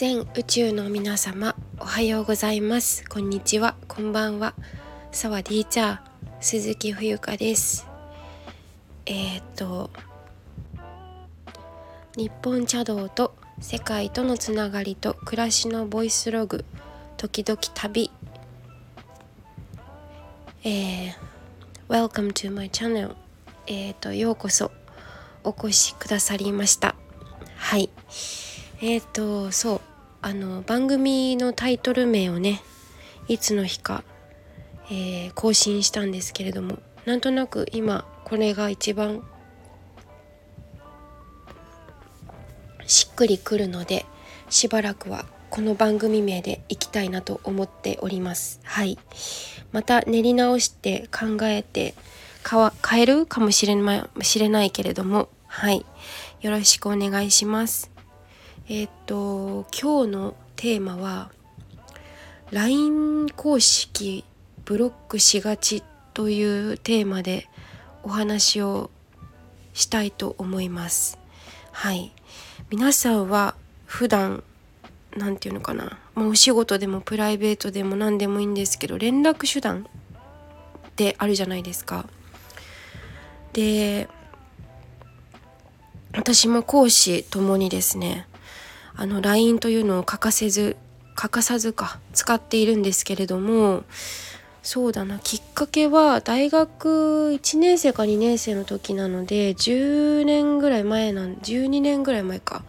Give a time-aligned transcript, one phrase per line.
[0.00, 3.04] 全宇宙の皆様おはようございます。
[3.08, 3.74] こんにちは。
[3.88, 4.54] こんばんは。
[5.10, 5.98] サワディーチャー
[6.38, 7.84] 鈴木冬香です。
[9.06, 9.90] えー、っと
[12.16, 16.64] 日本茶道と世界とのつながりと暮らしのボイスログ
[17.16, 18.12] 時々旅。
[20.62, 21.14] えー、
[21.88, 23.16] Welcome to my channel
[23.66, 24.70] えー、とようこそ
[25.42, 26.94] お越しくださりました。
[27.56, 27.90] はい。
[28.80, 29.87] えっ、ー、とそう。
[30.20, 32.60] あの番組のタイトル名をね
[33.28, 34.04] いつの日か、
[34.90, 39.22] えー、更新したんですけれどもなんとなく今これが一番
[42.86, 44.06] しっくりくるので
[44.50, 48.60] しばらくはこの番組名でいきたいなと思っております。
[48.64, 48.98] はい。
[49.72, 51.94] また練り直して考えて
[52.44, 55.84] 変えるかもしれないけれどもはい。
[56.40, 57.97] よろしくお願いします。
[58.70, 61.30] えっ、と今日のテーマは
[62.50, 64.26] LINE 公式
[64.66, 67.48] ブロックしがちというテーマで
[68.02, 68.90] お話を
[69.72, 71.18] したいと思います。
[71.72, 72.12] はい。
[72.68, 73.54] 皆さんは
[73.86, 74.44] 普段
[75.16, 79.86] 何て言うのかな、まあ、お仕事でもプライベートでも何でもいいんですけど連絡手段
[80.88, 82.06] ってあるじゃないですか。
[83.54, 84.08] で
[86.12, 88.27] 私も講師ともにですね
[89.00, 90.76] あの LINE というのを欠かせず
[91.14, 93.84] 欠かさずか使っているんですけれども
[94.64, 95.20] そうだな。
[95.20, 102.64] きっかけは大学1年生か2年生の時なので10年ぐらい前なん12年ぐらい前か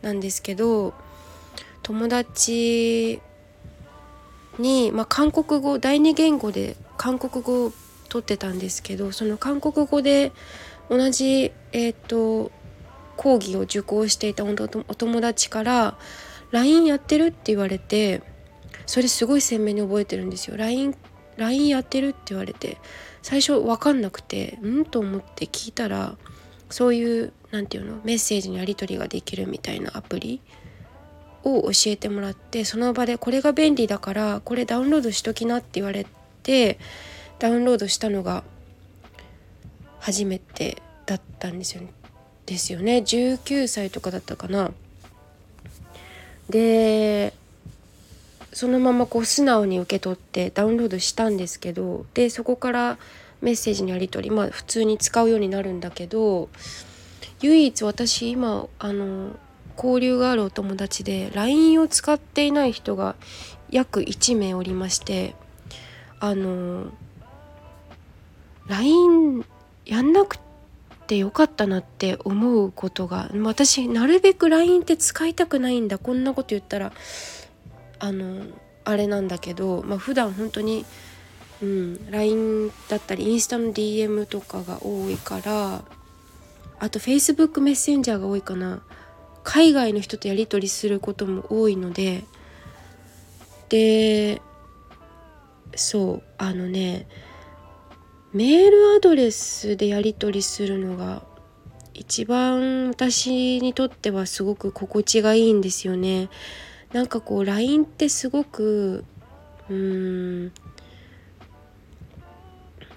[0.00, 0.94] なんですけど
[1.82, 3.20] 友達
[4.58, 7.72] に、まあ、韓国語第二言語で韓国語を
[8.08, 10.32] 取ってたんですけどその韓国語で
[10.88, 12.50] 同じ、えーと
[13.18, 15.98] 講義を受講していたお友達から
[16.52, 18.22] 「LINE やってる?」って言われて
[18.86, 20.56] それすごい鮮明に覚えてるんですよ。
[20.56, 20.94] LINE,
[21.36, 22.78] LINE やってるって言われて
[23.22, 26.16] 最初分かんなくてうんと思って聞いたら
[26.70, 30.40] そういう何て言うのメッセージのやり取りができるみたいなアプリ
[31.44, 36.06] を教えてもらってその場でこれが便利だからこれダウンロードしときなって言われ
[36.42, 36.78] て
[37.38, 38.44] ダウンロードしたのが
[39.98, 41.92] 初めてだったんですよね
[42.48, 44.70] ですよね19歳とかだったかな。
[46.48, 47.34] で
[48.54, 52.98] そのままこう素直に受け取ってダウンロードしたんですけどでそこから
[53.42, 56.48] メッセージのやり取りまあ普通に使うようになるんだけど
[57.42, 59.36] 唯一私今あの
[59.76, 63.14] 交流があるお友達で LINE を使っていない人が
[63.70, 65.36] 約1名おりまして
[66.18, 66.86] あの
[68.66, 69.44] LINE
[69.84, 70.38] やんなく
[71.08, 76.92] てよかったなって思うことが私なるべく LINE って使いたくないんだこんなこと言ったら
[77.98, 78.42] あの
[78.84, 80.84] あれなんだけど、まあ、普段本当に
[81.60, 85.82] うん、LINE だったりインスタの DM とかが多いから
[86.78, 88.80] あと Facebook メッセンジャーが多いかな。
[89.42, 92.24] 海外の人とやり取りすることも多いので
[93.70, 94.42] で
[95.74, 97.08] そうあのね
[98.38, 101.24] メールアドレスでやり取りするのが
[101.92, 106.28] 一番私にとってはすごく心地がいいんですよね。
[106.92, 109.04] なんかこう LINE ってすごく
[109.68, 110.52] うーん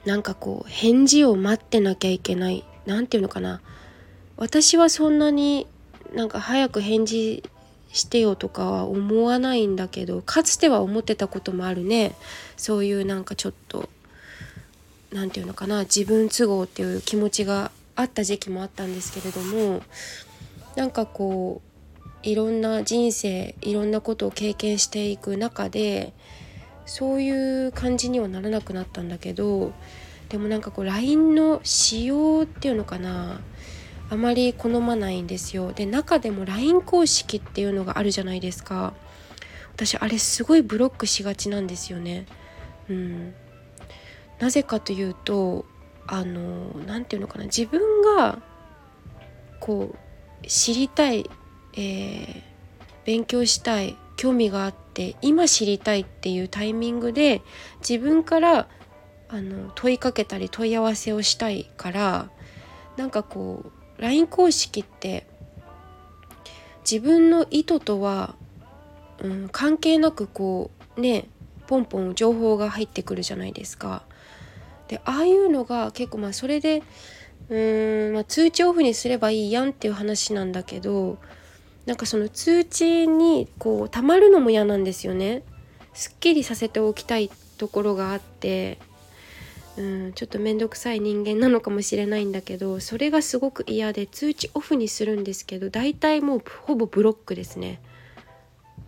[0.06, 2.64] なんかこう返事を待ってなきゃいけない。
[2.86, 3.62] 何て言うのかな。
[4.38, 5.66] 私はそんなに
[6.14, 7.42] なんか早く返事
[7.92, 12.14] してよとかは思わないんだけどかつては思ってたこともあるね。
[12.58, 13.90] そういうなんかちょっと
[15.12, 19.82] 何て言うのかな自分都合っていう気持ちがあった時期もあったんですけれども
[20.76, 26.14] なんかこういろんな人生いろんなことを経験していく中で
[26.86, 29.74] そういう感じにはならなくなったんだけど
[30.30, 33.42] でもなんかこう LINE の仕様っていうのかな
[34.10, 35.72] あまり好まないんですよ。
[35.72, 38.94] で中でも LINE 公式っていうのがあるじゃないですか。
[39.74, 42.26] 私あれすごいブロックしがちなんですよね。
[42.90, 43.34] うん。
[44.42, 45.66] なぜかというと
[46.08, 48.42] あの何て言うのかな自分が
[49.60, 49.96] こ
[50.44, 51.30] う知りたい、
[51.74, 52.42] えー、
[53.06, 57.44] 勉強したい興味があって今知りたいっていうタイミングで
[57.88, 58.68] 自分から
[59.30, 62.30] あの問いかけたり問い合わせをしたいから
[62.98, 65.28] なんかこう LINE 公式って
[66.90, 68.36] 自分の意図とは、
[69.20, 71.28] うん、関係なくこうね
[71.68, 74.04] ポンポン情報が入ってくるじゃないですか。
[74.92, 76.84] でああいうのが結構まあそれで
[77.48, 81.18] うーん、まあ、通知オフにすればいいやんっていう話なんだけど
[81.86, 85.44] なんかその通知にこうたまるのも嫌なんですよね。
[85.94, 88.80] すっきりさせておきたいところがあって
[89.78, 97.82] うんちょっと面倒くさい人間なのかもしれないんだけどそれがすごく嫌で通知オフにするんですけど大体もうほぼブロックですね、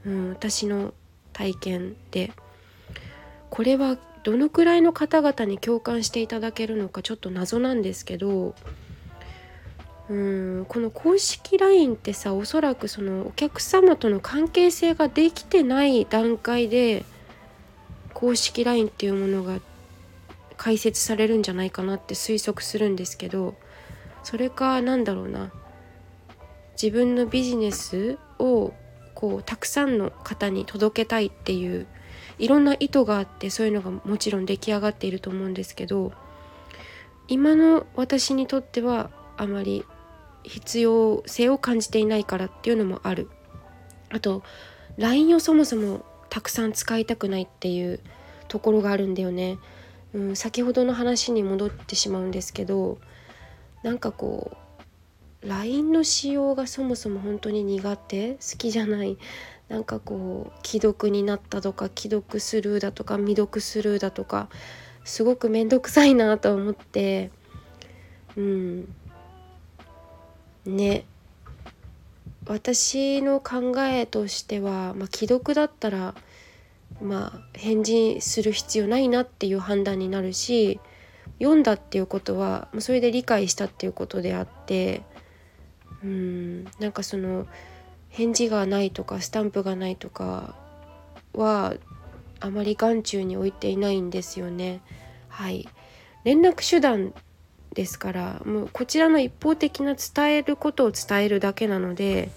[0.05, 0.93] うん、私の
[1.33, 2.31] 体験で
[3.49, 8.55] これはどのくらいの方々に共感していただけるのかちょっと謎なんですけど
[10.09, 17.05] うんこの公式 LINE ってさおそらくそのお客様との関係性ができてない段階で
[18.13, 19.59] 公式 LINE っていうものが
[20.57, 23.55] 解説されるんじゃないかなって推測するんですけど
[24.23, 25.51] それかなんだろうな。
[26.81, 28.73] 自分のビジネスを
[29.13, 31.87] こうたくさんの方に届けたいっていう
[32.39, 36.11] いろんな意図があってそういうのがもちろん出来上がっていると思うんですけど
[37.27, 39.85] 今の私にとってはあまり
[40.43, 43.29] 必要性を感じていないからっていうのもある。
[44.09, 44.43] あと
[44.97, 47.99] LINE をそもそもたくさん使いたくないっていう
[48.47, 49.57] ところがあるんだよね、
[50.13, 52.99] うん、先ほどの話に戻ってしまうんですけど
[53.81, 54.51] なんかこ
[55.41, 58.33] う LINE の使用がそもそも本当に苦手？
[58.33, 59.17] 好きじゃない？
[59.69, 64.49] なんかこう既読になったとか既読スルーだとか未読スルーだとか
[65.03, 67.31] すごく面倒くさいなと思って
[68.35, 68.95] うん。
[70.65, 71.05] ね。
[72.45, 76.13] 私の考えとしては、まあ、既読だったら
[77.01, 80.81] まあ返事する必要ないなっていう判断になるし
[81.39, 85.03] 読んだっていうことはそれで理解したっていうことであって
[86.03, 86.63] うん。
[86.79, 87.47] なんかその
[88.13, 90.53] 返事がないとかスタンプがないとか
[91.33, 91.73] は
[92.39, 94.81] あまり眼中に置いていないんですよね。
[95.29, 95.67] はい
[96.23, 97.11] 連絡手段
[97.73, 102.29] ですからもうこちらの一方的な伝えることを伝えるだけなので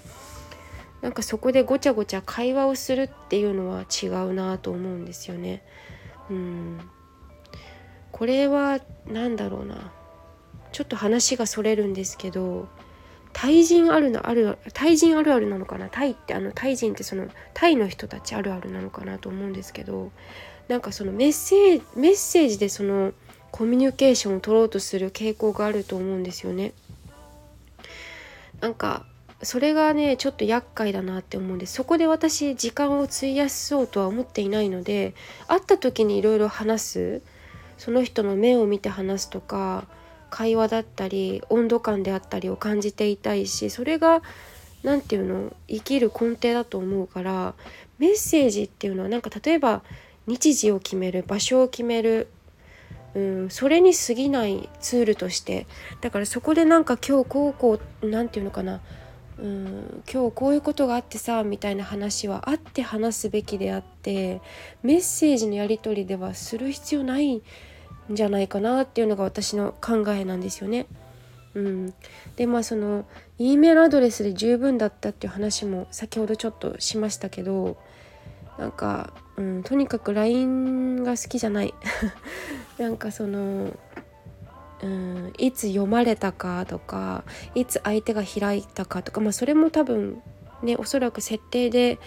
[1.03, 5.63] なんかそこでごちゃごちゃ会話をするっていうのは違うなと思うんですよね。
[6.31, 6.81] うん
[8.13, 9.93] これは何だろうな
[10.73, 12.67] ちょっと話がそれるんですけど
[13.39, 15.91] 対人あるのある対人あるあるなのかな？
[15.91, 20.11] タイってあのタイ人ってそのタイの人たちあるあるなのかなと思うんですけど
[20.69, 23.13] なんかそのメッセージメッセージでその
[23.51, 26.73] コミュニケーションを取ろうとする傾向があると思うんですよね。
[28.63, 29.05] なんか
[29.43, 31.75] それがねちょっと厄介だなって思うんです。
[31.75, 35.15] そこで私時間を費やそうとは思っていないので
[35.47, 37.23] 会った時にいろいろ話す。
[37.77, 39.85] その人の目を見て話すとか
[40.31, 44.23] 会話だったり温度感であったりを感じていたいしそれが
[44.83, 47.55] 何て言うの生きる根底だと思うから
[47.99, 49.83] メッセージっていうのはなんか例えば
[50.27, 52.29] 日時を決める場所を決める
[53.15, 55.67] うん、それに過ぎないツールとして
[56.03, 58.83] だからそこでなんか今日こうこう何て言うのかな
[59.39, 64.43] うん今日こういうことがあってさみたいな話はあって話すべきであって
[64.83, 67.43] メッセージのやり取りではする必要ない
[68.11, 70.87] じゃないかなっていうのが私の考えなんですよね。
[71.55, 71.95] うん、
[72.37, 73.07] でまあその
[73.39, 77.79] E メールアドレスで十分だったっていう話も先ほどちょっとしましたけど
[78.59, 81.75] なんか、うん、とにかく LINE が好きじゃない
[82.79, 83.73] なんかその、
[84.83, 87.25] うん、いつ読まれたかとか
[87.55, 90.21] いつ相手が開いたかとか、まあ、それも多分
[90.63, 91.99] ねおそらく設定で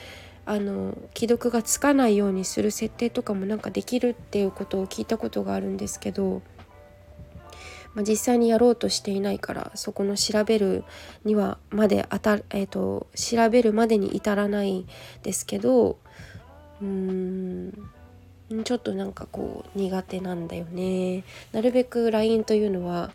[0.49, 6.41] あの既読がつかないようにする設定とかもなんかできるっていうことを聞いたことがあるんですけど、
[7.93, 10.85] まあ、実際にやろうとしていないからそこの調べる
[11.23, 14.87] にはまで当た、えーと調べるまでに至らない
[15.21, 15.99] ですけど
[16.81, 17.89] うーん。
[18.63, 21.23] ちょっとなんかこう苦手なんだよね。
[21.51, 23.11] なるべく LINE というのは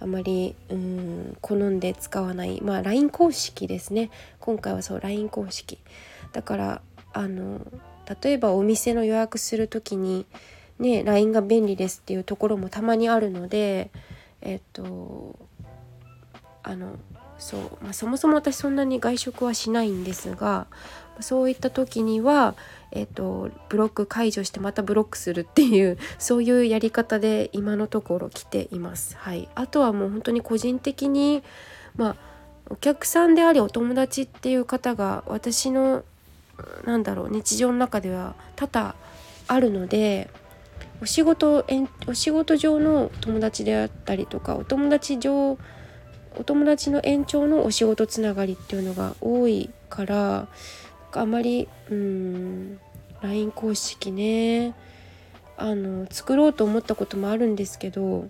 [0.00, 2.62] あまりうん好んで使わない。
[2.62, 4.10] まあ LINE 公式ですね。
[4.40, 5.78] 今回はそう LINE 公式。
[6.32, 6.80] だから
[7.12, 7.60] あの
[8.22, 10.24] 例えばお店の予約する時に
[10.78, 13.90] ね LINE が便利ですっていうところもたまにあるので
[14.40, 15.38] えっと
[16.62, 16.96] あの
[17.38, 20.66] そう、まあ、そもそも私そんなに外食はしないんですが
[21.20, 22.54] そういった時には
[22.90, 29.16] えーと、ブロック解除してまたブロックするっていう そういうやり方で今のところ来ています。
[29.18, 31.42] はい、あとはもう本当に個人的に、
[31.96, 32.16] まあ、
[32.70, 36.04] お客さんでありお友達っていう方が私の
[36.84, 38.94] なんだろう日常の中では多々
[39.46, 40.28] あるので
[41.00, 41.64] お仕事
[42.06, 45.56] お仕事上の友達であったりとかお友達上
[46.36, 50.48] お友達の延長のお仕事つながりっていうのが多いから
[51.12, 52.80] あまりうん
[53.22, 54.74] LINE 公式ね
[55.56, 58.28] あの作ろうと思ったこともあるんですけど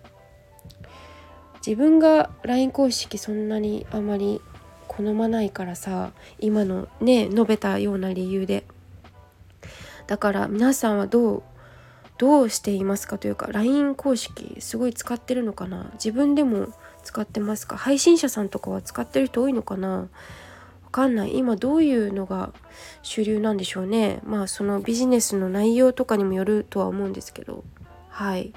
[1.67, 4.41] 自分が LINE 公式そんなにあまり
[4.87, 8.65] 好まないからさ今のね述べたような理由で。
[10.07, 11.43] だから皆さんはどう
[12.17, 15.91] どうしていますかというか LINE 公式すごい使ってるのかな？
[15.95, 16.69] 自分でも
[17.05, 17.77] 使ってますか？
[17.77, 20.09] 配信者さんとかは使ってる人多いのかな？
[20.89, 21.37] わかんない。
[21.37, 22.55] 今どういうのが
[23.03, 24.21] 主流なんでしょうね。
[24.25, 27.63] まあそのビジネスの内容とかにもよるとは思うんですけど。
[28.09, 28.55] はい。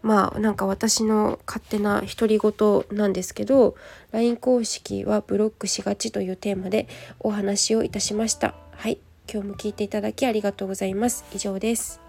[0.00, 3.74] まあなんか私の勝手な独り言なんですけど
[4.12, 6.88] LINE 公式はブロックしがちというテーマで
[7.20, 8.54] お話をいたしました。
[8.70, 8.98] はい。
[9.30, 11.26] 今日も聞いていただきありがとうございます。
[11.34, 12.00] 以上です。